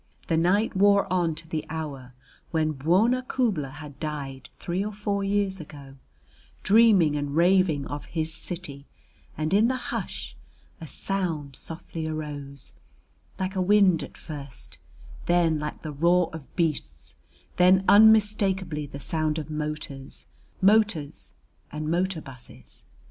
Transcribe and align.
The 0.29 0.35
night 0.35 0.75
wore 0.75 1.05
on 1.13 1.35
to 1.35 1.47
the 1.47 1.63
hour 1.69 2.15
when 2.49 2.71
Bwona 2.73 3.21
Khubla 3.21 3.69
had 3.73 3.99
died 3.99 4.49
three 4.57 4.83
or 4.83 4.91
four 4.91 5.23
years 5.23 5.59
ago, 5.59 5.95
dreaming 6.63 7.15
and 7.15 7.35
raving 7.35 7.85
of 7.85 8.05
"his 8.05 8.33
city"; 8.33 8.87
and 9.37 9.53
in 9.53 9.67
the 9.67 9.75
hush 9.77 10.35
a 10.79 10.87
sound 10.87 11.55
softly 11.55 12.07
arose, 12.07 12.73
like 13.37 13.55
a 13.55 13.61
wind 13.61 14.01
at 14.01 14.17
first, 14.17 14.79
then 15.27 15.59
like 15.59 15.83
the 15.83 15.91
roar 15.91 16.31
of 16.33 16.47
beasts, 16.55 17.17
then 17.57 17.85
unmistakably 17.87 18.87
the 18.87 18.99
sound 18.99 19.37
of 19.37 19.51
motors 19.51 20.25
motors 20.63 21.35
and 21.71 21.91
motor 21.91 22.21
busses. 22.21 22.85